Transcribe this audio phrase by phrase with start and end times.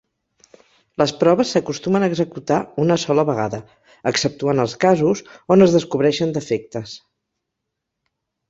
[1.01, 3.59] Les proves s'acostumen a executar una sola vegada,
[4.13, 5.23] exceptuant els casos
[5.57, 6.97] on es descobreixen defectes.